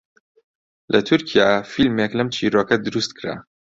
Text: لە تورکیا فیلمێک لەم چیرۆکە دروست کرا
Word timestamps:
لە 0.93 0.99
تورکیا 1.07 1.49
فیلمێک 1.71 2.11
لەم 2.19 2.27
چیرۆکە 2.35 2.75
دروست 2.85 3.11
کرا 3.17 3.35